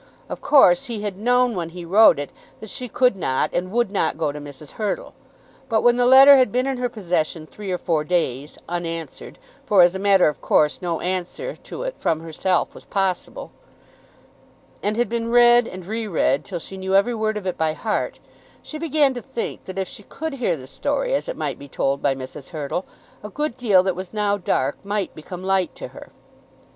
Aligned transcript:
Of 0.29 0.41
course 0.41 0.85
he 0.85 1.03
had 1.03 1.15
known 1.19 1.53
when 1.53 1.69
he 1.69 1.85
wrote 1.85 2.17
it 2.17 2.31
that 2.59 2.71
she 2.71 2.87
could 2.89 3.15
not 3.15 3.51
and 3.53 3.71
would 3.71 3.91
not 3.91 4.17
go 4.17 4.31
to 4.31 4.41
Mrs. 4.41 4.71
Hurtle. 4.71 5.13
But 5.69 5.83
when 5.83 5.97
the 5.97 6.07
letter 6.07 6.37
had 6.37 6.51
been 6.51 6.65
in 6.65 6.77
her 6.77 6.89
possession 6.89 7.45
three 7.45 7.71
or 7.71 7.77
four 7.77 8.03
days, 8.03 8.57
unanswered, 8.67 9.37
for, 9.63 9.83
as 9.83 9.93
a 9.93 9.99
matter 9.99 10.27
of 10.27 10.41
course, 10.41 10.81
no 10.81 11.01
answer 11.01 11.55
to 11.55 11.83
it 11.83 11.93
from 11.99 12.21
herself 12.21 12.73
was 12.73 12.85
possible, 12.85 13.51
and 14.81 14.97
had 14.97 15.07
been 15.07 15.29
read 15.29 15.67
and 15.67 15.85
re 15.85 16.07
read 16.07 16.45
till 16.45 16.57
she 16.57 16.77
knew 16.77 16.95
every 16.95 17.13
word 17.13 17.37
of 17.37 17.45
it 17.45 17.55
by 17.55 17.73
heart, 17.73 18.19
she 18.63 18.79
began 18.79 19.13
to 19.13 19.21
think 19.21 19.65
that 19.65 19.77
if 19.77 19.87
she 19.87 20.01
could 20.01 20.33
hear 20.33 20.57
the 20.57 20.65
story 20.65 21.13
as 21.13 21.27
it 21.27 21.37
might 21.37 21.59
be 21.59 21.67
told 21.67 22.01
by 22.01 22.15
Mrs. 22.15 22.49
Hurtle, 22.49 22.85
a 23.23 23.29
good 23.29 23.55
deal 23.55 23.83
that 23.83 23.95
was 23.95 24.13
now 24.13 24.35
dark 24.35 24.83
might 24.83 25.13
become 25.13 25.43
light 25.43 25.75
to 25.75 25.89
her. 25.89 26.09